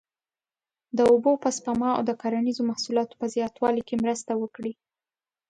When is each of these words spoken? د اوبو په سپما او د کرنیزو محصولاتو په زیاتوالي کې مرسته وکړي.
د 0.97 0.99
اوبو 1.11 1.31
په 1.43 1.49
سپما 1.57 1.89
او 1.97 2.01
د 2.09 2.11
کرنیزو 2.21 2.67
محصولاتو 2.69 3.19
په 3.21 3.25
زیاتوالي 3.35 3.81
کې 3.87 4.01
مرسته 4.03 4.31
وکړي. 4.41 4.73